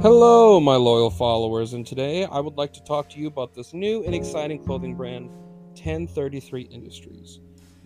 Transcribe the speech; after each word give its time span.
Hello, 0.00 0.60
my 0.60 0.76
loyal 0.76 1.10
followers, 1.10 1.72
and 1.72 1.84
today 1.84 2.24
I 2.24 2.38
would 2.38 2.56
like 2.56 2.72
to 2.74 2.84
talk 2.84 3.10
to 3.10 3.18
you 3.18 3.26
about 3.26 3.52
this 3.52 3.74
new 3.74 4.04
and 4.04 4.14
exciting 4.14 4.62
clothing 4.62 4.94
brand, 4.94 5.28
1033 5.70 6.68
Industries. 6.70 7.40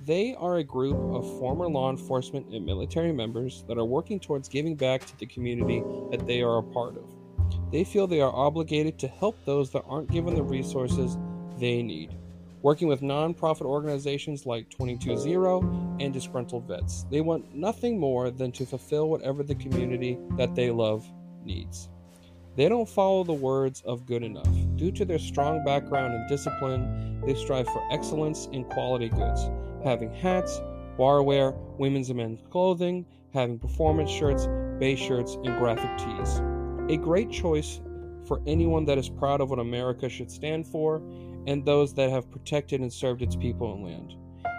They 0.05 0.35
are 0.35 0.59
a 0.59 0.63
group 0.63 0.99
of 1.15 1.39
former 1.39 1.67
law 1.69 1.89
enforcement 1.89 2.49
and 2.53 2.67
military 2.67 3.13
members 3.13 3.65
that 3.67 3.79
are 3.79 3.87
working 3.87 4.21
towards 4.21 4.51
giving 4.51 4.77
back 4.77 5.07
to 5.07 5.19
the 5.19 5.25
community 5.25 5.83
that 6.11 6.27
they 6.27 6.43
are 6.43 6.59
a 6.59 6.63
part 6.63 6.99
of. 6.99 7.05
They 7.73 7.83
feel 7.83 8.07
they 8.07 8.21
are 8.21 8.37
obligated 8.37 8.99
to 8.99 9.09
help 9.09 9.43
those 9.47 9.71
that 9.71 9.85
aren't 9.89 10.11
given 10.11 10.35
the 10.35 10.43
resources 10.43 11.17
they 11.59 11.83
need. 11.83 12.15
Working 12.61 12.89
with 12.89 13.01
nonprofit 13.01 13.63
organizations 13.63 14.45
like 14.45 14.69
220 14.69 16.05
and 16.05 16.13
Disgruntled 16.13 16.69
Vets, 16.69 17.07
they 17.11 17.23
want 17.23 17.55
nothing 17.55 17.99
more 17.99 18.31
than 18.31 18.53
to 18.53 18.67
fulfill 18.67 19.09
whatever 19.09 19.43
the 19.43 19.55
community 19.55 20.19
that 20.37 20.55
they 20.55 20.71
love 20.71 21.11
needs. 21.43 21.89
They 22.55 22.69
don't 22.69 22.89
follow 22.89 23.25
the 23.25 23.33
words 23.33 23.81
of 23.87 24.05
good 24.05 24.23
enough. 24.23 24.47
Due 24.77 24.93
to 24.93 25.07
their 25.07 25.19
strong 25.19 25.65
background 25.65 26.13
and 26.13 26.29
discipline, 26.29 27.23
they 27.25 27.33
strive 27.35 27.67
for 27.67 27.83
excellence 27.91 28.47
in 28.53 28.65
quality 28.65 29.09
goods, 29.09 29.49
having 29.83 30.13
hats, 30.13 30.61
barware, 30.99 31.57
women's 31.79 32.11
and 32.11 32.19
men's 32.19 32.41
clothing, 32.51 33.07
having 33.33 33.59
performance 33.59 34.11
shirts, 34.11 34.47
base 34.79 34.99
shirts, 34.99 35.39
and 35.45 35.59
graphic 35.59 35.97
tees. 35.97 36.43
A 36.91 36.99
great 36.99 37.31
choice 37.31 37.81
for 38.27 38.43
anyone 38.47 38.85
that 38.85 38.99
is 38.99 39.09
proud 39.09 39.41
of 39.41 39.49
what 39.49 39.59
America 39.59 40.11
should 40.11 40.31
stand 40.31 40.67
for 40.67 40.97
and 41.47 41.65
those 41.65 41.95
that 41.95 42.11
have 42.11 42.31
protected 42.31 42.83
and 42.83 42.93
served 42.93 43.23
its 43.23 43.35
people 43.35 43.73
and 43.73 43.83
land. 43.83 44.13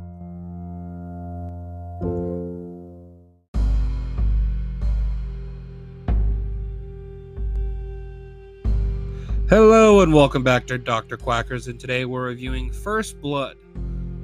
Hello 9.48 10.02
and 10.02 10.12
welcome 10.12 10.42
back 10.42 10.66
to 10.66 10.77
Dr. 10.77 11.16
Quackers, 11.16 11.68
and 11.68 11.80
today 11.80 12.04
we're 12.04 12.27
reviewing 12.27 12.70
First 12.70 13.18
Blood. 13.18 13.56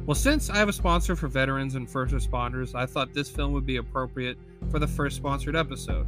Well, 0.04 0.14
since 0.14 0.50
I 0.50 0.56
have 0.56 0.68
a 0.68 0.72
sponsor 0.72 1.16
for 1.16 1.28
veterans 1.28 1.76
and 1.76 1.88
first 1.88 2.12
responders, 2.12 2.74
I 2.74 2.84
thought 2.84 3.14
this 3.14 3.30
film 3.30 3.54
would 3.54 3.64
be 3.64 3.76
appropriate 3.76 4.36
for 4.70 4.78
the 4.78 4.86
first 4.86 5.16
sponsored 5.16 5.56
episode. 5.56 6.06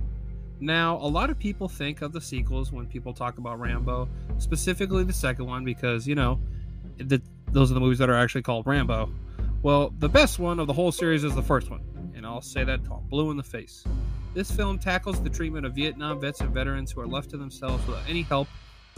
Now, 0.60 0.98
a 0.98 1.08
lot 1.08 1.30
of 1.30 1.38
people 1.38 1.66
think 1.66 2.02
of 2.02 2.12
the 2.12 2.20
sequels 2.20 2.72
when 2.72 2.84
people 2.84 3.14
talk 3.14 3.38
about 3.38 3.58
Rambo, 3.58 4.06
specifically 4.36 5.02
the 5.02 5.14
second 5.14 5.46
one, 5.46 5.64
because, 5.64 6.06
you 6.06 6.14
know, 6.14 6.38
the, 6.98 7.22
those 7.52 7.70
are 7.70 7.74
the 7.74 7.80
movies 7.80 7.96
that 8.00 8.10
are 8.10 8.18
actually 8.18 8.42
called 8.42 8.66
Rambo. 8.66 9.10
Well, 9.62 9.94
the 9.98 10.10
best 10.10 10.38
one 10.38 10.60
of 10.60 10.66
the 10.66 10.74
whole 10.74 10.92
series 10.92 11.24
is 11.24 11.34
the 11.34 11.42
first 11.42 11.70
one, 11.70 11.80
and 12.14 12.26
I'll 12.26 12.42
say 12.42 12.64
that 12.64 12.84
till 12.84 13.02
blue 13.08 13.30
in 13.30 13.38
the 13.38 13.42
face. 13.42 13.82
This 14.34 14.50
film 14.50 14.78
tackles 14.78 15.22
the 15.22 15.30
treatment 15.30 15.64
of 15.64 15.74
Vietnam 15.74 16.20
vets 16.20 16.42
and 16.42 16.50
veterans 16.50 16.92
who 16.92 17.00
are 17.00 17.06
left 17.06 17.30
to 17.30 17.38
themselves 17.38 17.86
without 17.86 18.06
any 18.06 18.20
help 18.20 18.48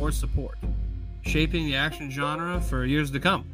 or 0.01 0.13
support, 0.13 0.59
shaping 1.23 1.67
the 1.67 1.77
action 1.77 2.11
genre 2.11 2.61
for 2.61 2.85
years 2.85 3.11
to 3.11 3.21
come. 3.21 3.45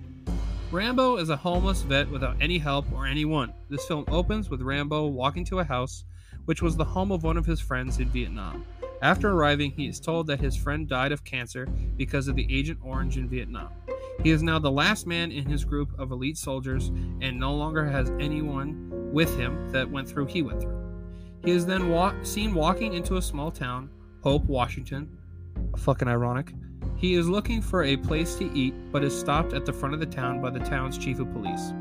Rambo 0.71 1.16
is 1.16 1.31
a 1.31 1.37
homeless 1.37 1.82
vet 1.82 2.10
without 2.10 2.37
any 2.41 2.59
help 2.59 2.84
or 2.93 3.06
anyone. 3.06 3.53
This 3.69 3.87
film 3.87 4.05
opens 4.09 4.50
with 4.50 4.60
Rambo 4.60 5.06
walking 5.06 5.44
to 5.47 5.60
a 5.60 5.65
house 5.65 6.04
which 6.47 6.60
was 6.60 6.77
the 6.77 6.84
home 6.84 7.10
of 7.10 7.22
one 7.22 7.37
of 7.37 7.47
his 7.47 7.60
friends 7.60 7.99
in 7.99 8.09
Vietnam. 8.09 8.66
After 9.00 9.31
arriving, 9.31 9.71
he 9.71 9.87
is 9.87 10.00
told 10.00 10.27
that 10.27 10.41
his 10.41 10.56
friend 10.56 10.88
died 10.88 11.12
of 11.12 11.25
cancer 11.25 11.66
because 11.97 12.28
of 12.28 12.37
the 12.37 12.47
Agent 12.54 12.81
Orange 12.83 13.16
in 13.16 13.28
Vietnam. 13.28 13.71
He 14.22 14.31
is 14.31 14.43
now 14.43 14.59
the 14.59 14.71
last 14.71 15.06
man 15.06 15.33
in 15.33 15.47
his 15.47 15.65
group 15.65 15.99
of 15.99 16.10
elite 16.10 16.38
soldiers 16.38 16.88
and 17.21 17.38
no 17.38 17.54
longer 17.54 17.84
has 17.84 18.10
anyone 18.21 18.91
with 19.12 19.37
him 19.37 19.71
that 19.72 19.91
went 19.91 20.09
through 20.09 20.27
he 20.27 20.43
went 20.43 20.60
through. 20.60 20.81
He 21.44 21.50
is 21.50 21.66
then 21.66 21.88
wa- 21.91 22.15
seen 22.22 22.54
walking 22.54 22.94
into 22.94 23.16
a 23.16 23.22
small 23.22 23.50
town, 23.50 23.91
Hope, 24.22 24.44
Washington, 24.44 25.19
fucking 25.76 26.09
ironic. 26.09 26.53
He 26.97 27.15
is 27.15 27.28
looking 27.28 27.60
for 27.60 27.84
a 27.84 27.97
place 27.97 28.37
to 28.37 28.50
eat, 28.56 28.75
but 28.92 29.04
is 29.04 29.19
stopped 29.19 29.53
at 29.53 29.66
the 29.66 29.72
front 29.72 29.94
of 29.94 30.00
the 30.00 30.06
town 30.06 30.41
by 30.41 30.50
the 30.50 30.60
town's 30.60 30.97
chief 30.97 31.19
of 31.19 31.32
police, 31.32 31.72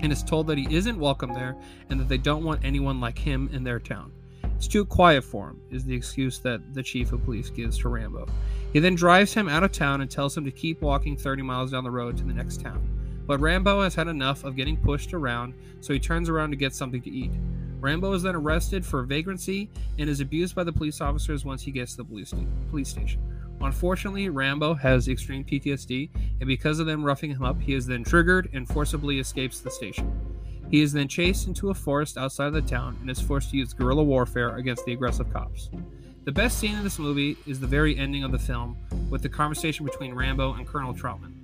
and 0.00 0.12
is 0.12 0.22
told 0.22 0.46
that 0.46 0.58
he 0.58 0.74
isn't 0.74 0.98
welcome 0.98 1.32
there 1.32 1.56
and 1.90 2.00
that 2.00 2.08
they 2.08 2.18
don't 2.18 2.44
want 2.44 2.64
anyone 2.64 3.00
like 3.00 3.18
him 3.18 3.50
in 3.52 3.64
their 3.64 3.80
town. 3.80 4.12
It's 4.56 4.68
too 4.68 4.86
quiet 4.86 5.24
for 5.24 5.50
him, 5.50 5.60
is 5.70 5.84
the 5.84 5.94
excuse 5.94 6.38
that 6.40 6.72
the 6.72 6.82
chief 6.82 7.12
of 7.12 7.24
police 7.24 7.50
gives 7.50 7.78
to 7.78 7.90
Rambo. 7.90 8.26
He 8.72 8.78
then 8.78 8.94
drives 8.94 9.34
him 9.34 9.48
out 9.48 9.62
of 9.62 9.72
town 9.72 10.00
and 10.00 10.10
tells 10.10 10.36
him 10.36 10.44
to 10.44 10.50
keep 10.50 10.80
walking 10.80 11.16
30 11.16 11.42
miles 11.42 11.72
down 11.72 11.84
the 11.84 11.90
road 11.90 12.16
to 12.16 12.24
the 12.24 12.32
next 12.32 12.60
town. 12.62 12.82
But 13.26 13.40
Rambo 13.40 13.82
has 13.82 13.94
had 13.94 14.08
enough 14.08 14.44
of 14.44 14.56
getting 14.56 14.76
pushed 14.76 15.12
around, 15.12 15.54
so 15.80 15.92
he 15.92 15.98
turns 15.98 16.28
around 16.28 16.50
to 16.50 16.56
get 16.56 16.74
something 16.74 17.02
to 17.02 17.10
eat. 17.10 17.32
Rambo 17.80 18.12
is 18.12 18.22
then 18.22 18.34
arrested 18.34 18.84
for 18.84 19.02
vagrancy 19.02 19.70
and 19.98 20.08
is 20.08 20.20
abused 20.20 20.54
by 20.54 20.64
the 20.64 20.72
police 20.72 21.00
officers 21.00 21.44
once 21.44 21.62
he 21.62 21.70
gets 21.70 21.92
to 21.92 22.02
the 22.02 22.46
police 22.70 22.88
station. 22.88 23.22
Unfortunately, 23.60 24.28
Rambo 24.28 24.74
has 24.74 25.08
extreme 25.08 25.44
PTSD, 25.44 26.10
and 26.40 26.46
because 26.46 26.78
of 26.78 26.86
them 26.86 27.04
roughing 27.04 27.30
him 27.30 27.42
up, 27.42 27.60
he 27.60 27.74
is 27.74 27.86
then 27.86 28.04
triggered 28.04 28.50
and 28.52 28.68
forcibly 28.68 29.18
escapes 29.18 29.60
the 29.60 29.70
station. 29.70 30.12
He 30.70 30.82
is 30.82 30.92
then 30.92 31.08
chased 31.08 31.46
into 31.46 31.70
a 31.70 31.74
forest 31.74 32.18
outside 32.18 32.48
of 32.48 32.54
the 32.54 32.62
town 32.62 32.96
and 33.00 33.08
is 33.08 33.20
forced 33.20 33.50
to 33.50 33.56
use 33.56 33.72
guerrilla 33.72 34.02
warfare 34.02 34.56
against 34.56 34.84
the 34.84 34.92
aggressive 34.92 35.32
cops. 35.32 35.70
The 36.24 36.32
best 36.32 36.58
scene 36.58 36.76
in 36.76 36.82
this 36.82 36.98
movie 36.98 37.36
is 37.46 37.60
the 37.60 37.68
very 37.68 37.96
ending 37.96 38.24
of 38.24 38.32
the 38.32 38.38
film 38.38 38.76
with 39.10 39.22
the 39.22 39.28
conversation 39.28 39.86
between 39.86 40.12
Rambo 40.12 40.54
and 40.54 40.66
Colonel 40.66 40.92
Trautman. 40.92 41.34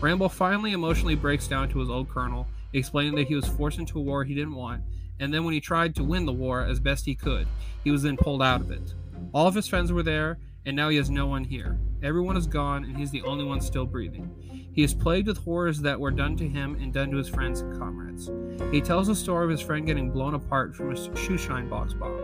Rambo 0.00 0.28
finally 0.28 0.72
emotionally 0.72 1.14
breaks 1.14 1.46
down 1.46 1.68
to 1.68 1.78
his 1.78 1.88
old 1.88 2.08
colonel, 2.08 2.48
explaining 2.72 3.14
that 3.14 3.28
he 3.28 3.36
was 3.36 3.46
forced 3.46 3.78
into 3.78 4.00
a 4.00 4.02
war 4.02 4.24
he 4.24 4.34
didn't 4.34 4.56
want, 4.56 4.82
and 5.22 5.32
then 5.32 5.44
when 5.44 5.54
he 5.54 5.60
tried 5.60 5.94
to 5.94 6.02
win 6.02 6.26
the 6.26 6.32
war 6.32 6.62
as 6.62 6.80
best 6.80 7.04
he 7.04 7.14
could, 7.14 7.46
he 7.84 7.92
was 7.92 8.02
then 8.02 8.16
pulled 8.16 8.42
out 8.42 8.60
of 8.60 8.72
it. 8.72 8.94
All 9.32 9.46
of 9.46 9.54
his 9.54 9.68
friends 9.68 9.92
were 9.92 10.02
there, 10.02 10.38
and 10.66 10.74
now 10.74 10.88
he 10.88 10.96
has 10.96 11.10
no 11.10 11.28
one 11.28 11.44
here. 11.44 11.78
Everyone 12.02 12.36
is 12.36 12.48
gone, 12.48 12.82
and 12.82 12.96
he's 12.96 13.12
the 13.12 13.22
only 13.22 13.44
one 13.44 13.60
still 13.60 13.86
breathing. 13.86 14.28
He 14.74 14.82
is 14.82 14.92
plagued 14.92 15.28
with 15.28 15.38
horrors 15.38 15.80
that 15.82 16.00
were 16.00 16.10
done 16.10 16.36
to 16.38 16.48
him 16.48 16.74
and 16.74 16.92
done 16.92 17.12
to 17.12 17.18
his 17.18 17.28
friends 17.28 17.60
and 17.60 17.78
comrades. 17.78 18.32
He 18.72 18.80
tells 18.80 19.06
the 19.06 19.14
story 19.14 19.44
of 19.44 19.50
his 19.50 19.60
friend 19.60 19.86
getting 19.86 20.10
blown 20.10 20.34
apart 20.34 20.74
from 20.74 20.90
a 20.90 20.94
shoeshine 20.94 21.70
box 21.70 21.92
bomb. 21.94 22.20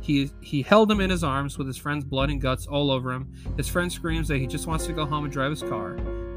He, 0.00 0.32
he 0.40 0.62
held 0.62 0.90
him 0.90 1.00
in 1.00 1.10
his 1.10 1.22
arms 1.22 1.56
with 1.56 1.68
his 1.68 1.76
friend's 1.76 2.04
blood 2.04 2.30
and 2.30 2.40
guts 2.40 2.66
all 2.66 2.90
over 2.90 3.12
him. 3.12 3.32
His 3.56 3.68
friend 3.68 3.92
screams 3.92 4.26
that 4.26 4.38
he 4.38 4.48
just 4.48 4.66
wants 4.66 4.86
to 4.86 4.92
go 4.92 5.06
home 5.06 5.22
and 5.22 5.32
drive 5.32 5.50
his 5.50 5.62
car. 5.62 5.94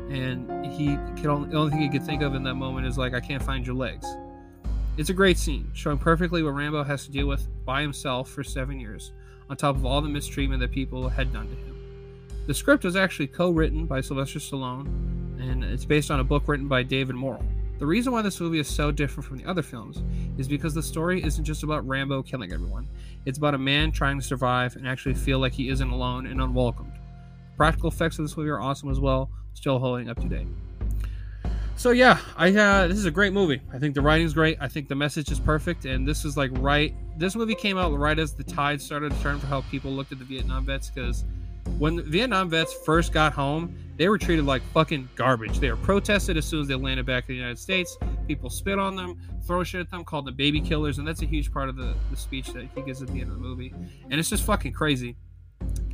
And 0.09 0.65
he 0.67 0.95
can 1.15 1.27
only, 1.27 1.49
the 1.49 1.57
only 1.57 1.71
thing 1.71 1.81
he 1.81 1.89
could 1.89 2.05
think 2.05 2.21
of 2.21 2.35
in 2.35 2.43
that 2.43 2.53
moment 2.53 2.85
is 2.85 2.99
like, 2.99 3.15
I 3.15 3.19
can't 3.19 3.41
find 3.41 3.65
your 3.65 3.75
legs. 3.75 4.05
It's 4.95 5.09
a 5.09 5.13
great 5.13 5.39
scene, 5.39 5.71
showing 5.73 5.97
perfectly 5.97 6.43
what 6.43 6.53
Rambo 6.53 6.83
has 6.83 7.05
to 7.05 7.11
deal 7.11 7.25
with 7.25 7.47
by 7.65 7.81
himself 7.81 8.29
for 8.29 8.43
seven 8.43 8.79
years 8.79 9.11
on 9.49 9.57
top 9.57 9.75
of 9.75 9.87
all 9.87 10.01
the 10.01 10.07
mistreatment 10.09 10.59
that 10.59 10.71
people 10.71 11.09
had 11.09 11.33
done 11.33 11.49
to 11.49 11.55
him. 11.55 11.75
The 12.45 12.53
script 12.53 12.83
was 12.83 12.95
actually 12.95 13.25
co 13.25 13.49
written 13.49 13.87
by 13.87 14.01
Sylvester 14.01 14.37
Stallone, 14.37 14.85
and 15.39 15.63
it's 15.63 15.83
based 15.83 16.11
on 16.11 16.19
a 16.19 16.23
book 16.23 16.47
written 16.47 16.67
by 16.67 16.83
David 16.83 17.15
Morrell. 17.15 17.43
The 17.79 17.87
reason 17.87 18.13
why 18.13 18.21
this 18.21 18.39
movie 18.39 18.59
is 18.59 18.67
so 18.67 18.91
different 18.91 19.27
from 19.27 19.39
the 19.39 19.45
other 19.45 19.63
films 19.63 20.03
is 20.37 20.47
because 20.47 20.75
the 20.75 20.83
story 20.83 21.23
isn't 21.23 21.43
just 21.43 21.63
about 21.63 21.87
Rambo 21.87 22.21
killing 22.21 22.53
everyone, 22.53 22.87
it's 23.25 23.39
about 23.39 23.55
a 23.55 23.57
man 23.57 23.91
trying 23.91 24.19
to 24.19 24.25
survive 24.25 24.75
and 24.75 24.87
actually 24.87 25.15
feel 25.15 25.39
like 25.39 25.53
he 25.53 25.69
isn't 25.69 25.89
alone 25.89 26.27
and 26.27 26.39
unwelcomed. 26.39 26.93
Practical 27.57 27.89
effects 27.89 28.19
of 28.19 28.25
this 28.25 28.37
movie 28.37 28.51
are 28.51 28.61
awesome 28.61 28.91
as 28.91 28.99
well, 28.99 29.31
still 29.55 29.79
holding 29.79 30.07
up 30.07 30.19
to 30.21 30.29
date. 30.29 30.47
So 31.75 31.91
yeah, 31.91 32.19
I 32.37 32.49
uh, 32.55 32.87
this 32.87 32.97
is 32.97 33.05
a 33.05 33.11
great 33.11 33.33
movie. 33.33 33.61
I 33.73 33.79
think 33.79 33.95
the 33.95 34.01
writing's 34.01 34.33
great. 34.33 34.57
I 34.61 34.67
think 34.67 34.87
the 34.87 34.95
message 34.95 35.31
is 35.31 35.39
perfect, 35.39 35.85
and 35.85 36.07
this 36.07 36.23
is 36.23 36.37
like 36.37 36.51
right. 36.53 36.93
This 37.17 37.35
movie 37.35 37.55
came 37.55 37.77
out 37.77 37.97
right 37.97 38.17
as 38.17 38.33
the 38.33 38.43
tide 38.43 38.81
started 38.81 39.11
to 39.11 39.21
turn 39.21 39.39
for 39.39 39.47
how 39.47 39.61
people 39.61 39.91
looked 39.91 40.11
at 40.11 40.19
the 40.19 40.25
Vietnam 40.25 40.65
vets 40.65 40.89
because 40.89 41.25
when 41.77 41.95
the 41.95 42.03
Vietnam 42.03 42.49
vets 42.49 42.73
first 42.85 43.11
got 43.11 43.33
home, 43.33 43.75
they 43.97 44.07
were 44.07 44.17
treated 44.17 44.45
like 44.45 44.61
fucking 44.73 45.09
garbage. 45.15 45.59
They 45.59 45.69
were 45.69 45.77
protested 45.77 46.37
as 46.37 46.45
soon 46.45 46.61
as 46.61 46.67
they 46.67 46.75
landed 46.75 47.05
back 47.05 47.27
in 47.27 47.35
the 47.35 47.39
United 47.39 47.59
States. 47.59 47.97
People 48.27 48.49
spit 48.49 48.79
on 48.79 48.95
them, 48.95 49.19
throw 49.45 49.63
shit 49.63 49.81
at 49.81 49.89
them, 49.89 50.03
called 50.03 50.25
them 50.25 50.35
baby 50.35 50.61
killers, 50.61 50.99
and 50.99 51.07
that's 51.07 51.21
a 51.21 51.25
huge 51.25 51.51
part 51.51 51.69
of 51.69 51.75
the, 51.75 51.95
the 52.11 52.17
speech 52.17 52.53
that 52.53 52.67
he 52.75 52.81
gives 52.81 53.01
at 53.01 53.07
the 53.09 53.19
end 53.19 53.29
of 53.29 53.35
the 53.35 53.41
movie. 53.41 53.73
And 54.09 54.19
it's 54.19 54.29
just 54.29 54.43
fucking 54.43 54.73
crazy. 54.73 55.15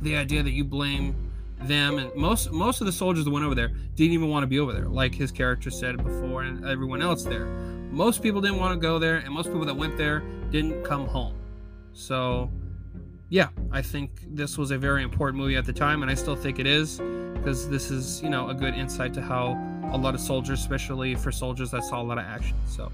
The 0.02 0.16
idea 0.16 0.42
that 0.42 0.50
you 0.50 0.64
blame 0.64 1.29
them 1.62 1.98
and 1.98 2.14
most 2.14 2.50
most 2.52 2.80
of 2.80 2.86
the 2.86 2.92
soldiers 2.92 3.24
that 3.24 3.30
went 3.30 3.44
over 3.44 3.54
there 3.54 3.68
didn't 3.94 4.12
even 4.12 4.28
want 4.28 4.42
to 4.42 4.46
be 4.46 4.58
over 4.58 4.72
there 4.72 4.88
like 4.88 5.14
his 5.14 5.30
character 5.30 5.70
said 5.70 5.96
before 5.98 6.42
and 6.42 6.64
everyone 6.64 7.02
else 7.02 7.22
there 7.22 7.46
most 7.90 8.22
people 8.22 8.40
didn't 8.40 8.58
want 8.58 8.72
to 8.72 8.80
go 8.80 8.98
there 8.98 9.16
and 9.18 9.32
most 9.32 9.46
people 9.46 9.64
that 9.64 9.76
went 9.76 9.96
there 9.98 10.22
didn't 10.50 10.82
come 10.84 11.06
home 11.06 11.34
so 11.92 12.50
yeah, 13.30 13.48
I 13.70 13.80
think 13.80 14.10
this 14.26 14.58
was 14.58 14.72
a 14.72 14.78
very 14.78 15.04
important 15.04 15.38
movie 15.38 15.56
at 15.56 15.64
the 15.64 15.72
time, 15.72 16.02
and 16.02 16.10
I 16.10 16.14
still 16.14 16.34
think 16.34 16.58
it 16.58 16.66
is 16.66 16.98
because 17.34 17.68
this 17.70 17.90
is, 17.90 18.20
you 18.22 18.28
know, 18.28 18.48
a 18.48 18.54
good 18.54 18.74
insight 18.74 19.14
to 19.14 19.22
how 19.22 19.52
a 19.92 19.96
lot 19.96 20.14
of 20.14 20.20
soldiers, 20.20 20.60
especially 20.60 21.14
for 21.14 21.30
soldiers 21.30 21.70
that 21.70 21.84
saw 21.84 22.02
a 22.02 22.04
lot 22.04 22.18
of 22.18 22.24
action. 22.24 22.56
So, 22.66 22.90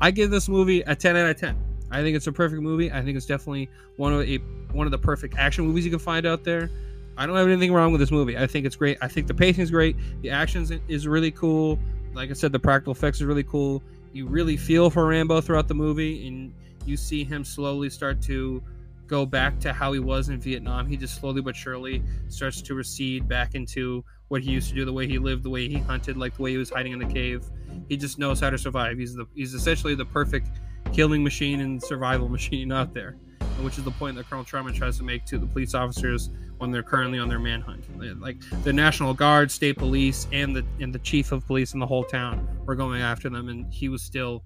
I 0.00 0.10
give 0.10 0.30
this 0.30 0.48
movie 0.48 0.80
a 0.82 0.94
10 0.94 1.16
out 1.16 1.30
of 1.30 1.36
10. 1.38 1.56
I 1.92 2.02
think 2.02 2.16
it's 2.16 2.26
a 2.26 2.32
perfect 2.32 2.62
movie. 2.62 2.90
I 2.90 3.00
think 3.00 3.16
it's 3.16 3.26
definitely 3.26 3.70
one 3.96 4.12
of 4.12 4.22
a 4.22 4.38
one 4.72 4.88
of 4.88 4.90
the 4.90 4.98
perfect 4.98 5.36
action 5.38 5.64
movies 5.64 5.84
you 5.84 5.90
can 5.90 6.00
find 6.00 6.26
out 6.26 6.42
there. 6.42 6.68
I 7.16 7.26
don't 7.26 7.36
have 7.36 7.48
anything 7.48 7.72
wrong 7.72 7.92
with 7.92 8.00
this 8.00 8.10
movie. 8.10 8.36
I 8.36 8.46
think 8.46 8.66
it's 8.66 8.76
great. 8.76 8.98
I 9.00 9.08
think 9.08 9.26
the 9.26 9.34
pacing 9.34 9.62
is 9.62 9.70
great. 9.70 9.96
The 10.22 10.30
action 10.30 10.82
is 10.88 11.08
really 11.08 11.30
cool. 11.30 11.78
Like 12.14 12.30
I 12.30 12.34
said, 12.34 12.52
the 12.52 12.58
practical 12.58 12.92
effects 12.92 13.20
are 13.22 13.26
really 13.26 13.44
cool. 13.44 13.82
You 14.12 14.26
really 14.26 14.56
feel 14.56 14.90
for 14.90 15.06
Rambo 15.06 15.40
throughout 15.40 15.68
the 15.68 15.74
movie, 15.74 16.26
and 16.26 16.52
you 16.84 16.96
see 16.96 17.24
him 17.24 17.44
slowly 17.44 17.90
start 17.90 18.22
to 18.22 18.62
go 19.06 19.24
back 19.24 19.58
to 19.60 19.72
how 19.72 19.92
he 19.92 20.00
was 20.00 20.28
in 20.28 20.40
Vietnam. 20.40 20.86
He 20.86 20.96
just 20.96 21.20
slowly 21.20 21.40
but 21.40 21.54
surely 21.54 22.02
starts 22.28 22.60
to 22.62 22.74
recede 22.74 23.28
back 23.28 23.54
into 23.54 24.04
what 24.28 24.42
he 24.42 24.50
used 24.50 24.68
to 24.70 24.74
do, 24.74 24.84
the 24.84 24.92
way 24.92 25.06
he 25.06 25.18
lived, 25.18 25.42
the 25.44 25.50
way 25.50 25.68
he 25.68 25.78
hunted, 25.78 26.16
like 26.16 26.36
the 26.36 26.42
way 26.42 26.50
he 26.50 26.56
was 26.56 26.70
hiding 26.70 26.92
in 26.92 26.98
the 26.98 27.06
cave. 27.06 27.44
He 27.88 27.96
just 27.96 28.18
knows 28.18 28.40
how 28.40 28.50
to 28.50 28.58
survive. 28.58 28.98
He's 28.98 29.14
the 29.14 29.26
he's 29.34 29.54
essentially 29.54 29.94
the 29.94 30.04
perfect 30.04 30.48
killing 30.92 31.22
machine 31.22 31.60
and 31.60 31.82
survival 31.82 32.28
machine 32.38 32.72
out 32.72 32.94
there, 32.94 33.16
which 33.62 33.78
is 33.78 33.84
the 33.84 33.90
point 33.92 34.16
that 34.16 34.28
Colonel 34.28 34.44
Trautman 34.44 34.74
tries 34.74 34.96
to 34.98 35.02
make 35.02 35.24
to 35.26 35.38
the 35.38 35.46
police 35.46 35.74
officers 35.74 36.30
when 36.58 36.70
they're 36.70 36.82
currently 36.82 37.18
on 37.18 37.28
their 37.28 37.38
manhunt. 37.38 37.84
Like 38.20 38.36
the 38.64 38.72
National 38.72 39.14
Guard, 39.14 39.50
state 39.50 39.76
police, 39.76 40.26
and 40.32 40.54
the 40.54 40.64
and 40.80 40.94
the 40.94 40.98
chief 41.00 41.32
of 41.32 41.46
police 41.46 41.74
in 41.74 41.80
the 41.80 41.86
whole 41.86 42.04
town 42.04 42.46
were 42.64 42.74
going 42.74 43.02
after 43.02 43.28
them, 43.28 43.48
and 43.48 43.72
he 43.72 43.88
was 43.88 44.02
still 44.02 44.42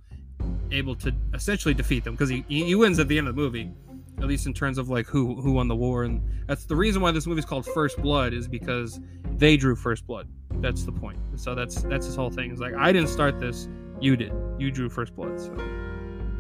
able 0.71 0.95
to 0.97 1.15
essentially 1.35 1.75
defeat 1.75 2.05
them 2.05 2.15
because 2.15 2.31
he, 2.31 2.45
he 2.49 2.75
wins 2.75 2.99
at 2.99 3.09
the 3.09 3.19
end 3.19 3.29
of 3.29 3.37
the 3.37 3.41
movie 3.41 3.71
at 4.19 4.27
least 4.27 4.47
in 4.47 4.55
terms 4.55 4.79
of 4.79 4.89
like 4.89 5.07
who 5.07 5.41
who 5.41 5.53
won 5.53 5.69
the 5.69 5.77
war 5.77 6.05
and 6.05 6.23
that's 6.47 6.65
the 6.65 6.77
reason 6.77 7.03
why 7.03 7.11
this 7.11 7.27
movie 7.27 7.39
is 7.39 7.45
called 7.45 7.67
first 7.67 7.99
blood 7.99 8.33
is 8.33 8.49
because 8.49 9.01
they 9.37 9.57
drew 9.57 9.75
first 9.75 10.07
blood. 10.07 10.29
That's 10.57 10.85
the 10.85 10.93
point. 10.93 11.19
So 11.37 11.55
that's 11.55 11.83
that's 11.83 12.07
his 12.07 12.17
whole 12.17 12.31
thing. 12.31 12.51
It's 12.51 12.61
like 12.61 12.75
i 12.75 12.93
didn't 12.93 13.09
start 13.09 13.39
this. 13.41 13.69
You 14.01 14.17
did. 14.17 14.33
You 14.59 14.71
drew 14.71 14.89
first 14.89 15.15
blood. 15.15 15.41
So 15.41 15.55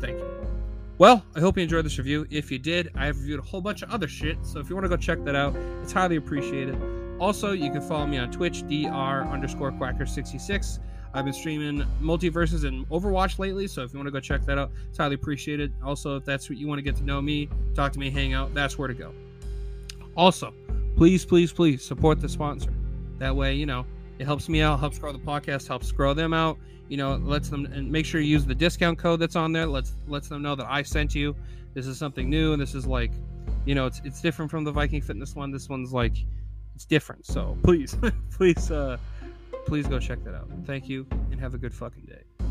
thank 0.01 0.19
you 0.19 0.60
well 1.01 1.25
i 1.35 1.41
hope 1.41 1.57
you 1.57 1.63
enjoyed 1.63 1.83
this 1.83 1.97
review 1.97 2.27
if 2.31 2.51
you 2.53 2.59
did 2.59 2.91
i 2.95 3.07
have 3.07 3.19
reviewed 3.19 3.41
a 3.41 3.43
whole 3.43 3.63
bunch 3.63 3.81
of 3.81 3.91
other 3.91 4.07
shit 4.07 4.37
so 4.45 4.61
if 4.61 4.69
you 4.69 4.77
want 4.77 4.85
to 4.85 4.89
go 4.89 4.99
check 4.99 5.25
that 5.25 5.35
out 5.35 5.57
it's 5.83 5.93
highly 5.93 6.17
appreciated 6.17 6.79
also 7.19 7.53
you 7.53 7.71
can 7.71 7.81
follow 7.81 8.07
me 8.07 8.19
on 8.19 8.31
twitch 8.31 8.61
dr 8.69 9.27
underscore 9.33 9.73
quacker 9.73 10.05
66 10.05 10.79
I've 11.13 11.25
been 11.25 11.35
streaming 11.35 11.85
MultiVersus 12.01 12.65
and 12.65 12.89
Overwatch 12.89 13.41
lately, 13.41 13.67
so 13.67 13.83
if 13.83 13.93
you 13.93 13.99
want 13.99 14.07
to 14.07 14.13
go 14.13 14.21
check 14.21 14.47
that 14.47 14.59
out, 14.59 14.71
it's 14.89 14.97
highly 14.97 15.17
appreciated. 15.17 15.73
Also, 15.83 16.17
if 16.17 16.25
that's 16.25 16.49
what 16.49 16.57
you 16.57 16.69
want 16.69 16.79
to 16.79 16.83
get 16.83 16.95
to 16.99 17.03
know 17.03 17.21
me, 17.21 17.49
talk 17.75 17.93
to 17.95 17.99
me, 17.99 18.11
hang 18.11 18.33
out, 18.33 18.55
that's 18.55 18.79
where 18.79 18.87
to 18.87 18.95
go. 18.95 19.13
Also, 20.17 20.55
please, 20.97 21.25
please, 21.25 21.53
please 21.53 21.85
support 21.85 22.21
the 22.21 22.29
sponsor. 22.29 22.73
That 23.19 23.35
way, 23.35 23.55
you 23.55 23.67
know, 23.67 23.87
it 24.21 24.27
helps 24.27 24.51
me 24.51 24.61
out, 24.61 24.79
helps 24.79 24.99
grow 24.99 25.13
the 25.13 25.19
podcast, 25.19 25.67
helps 25.67 25.91
grow 25.91 26.13
them 26.13 26.35
out. 26.35 26.59
You 26.89 26.99
know, 26.99 27.15
lets 27.17 27.49
them 27.49 27.65
and 27.65 27.91
make 27.91 28.05
sure 28.05 28.21
you 28.21 28.29
use 28.29 28.45
the 28.45 28.55
discount 28.55 28.99
code 28.99 29.19
that's 29.19 29.35
on 29.35 29.53
there. 29.53 29.65
Let's 29.65 29.95
lets 30.09 30.29
them 30.29 30.43
know 30.43 30.55
that 30.57 30.67
I 30.69 30.83
sent 30.83 31.15
you. 31.15 31.35
This 31.73 31.87
is 31.87 31.97
something 31.97 32.29
new, 32.29 32.53
and 32.53 32.61
this 32.61 32.75
is 32.75 32.87
like, 32.87 33.13
you 33.65 33.75
know, 33.75 33.87
it's 33.87 34.03
it's 34.05 34.21
different 34.21 34.51
from 34.51 34.65
the 34.65 34.73
Viking 34.73 35.01
Fitness 35.01 35.35
one. 35.35 35.51
This 35.51 35.71
one's 35.71 35.95
like, 35.95 36.17
it's 36.75 36.85
different. 36.85 37.25
So 37.25 37.57
please, 37.63 37.97
please, 38.31 38.71
uh, 38.71 38.99
please 39.67 39.87
go 39.87 39.99
check 39.99 40.23
that 40.25 40.35
out. 40.35 40.51
Thank 40.67 40.87
you 40.87 41.07
and 41.31 41.41
have 41.41 41.55
a 41.55 41.59
good 41.59 41.73
fucking 41.73 42.05
day. 42.05 42.50